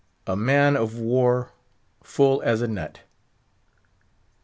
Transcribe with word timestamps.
A 0.25 0.35
MAN 0.35 0.75
OF 0.75 0.97
WAR 0.97 1.51
FULL 2.01 2.41
AS 2.41 2.59
A 2.63 2.67
NUT. 2.67 3.01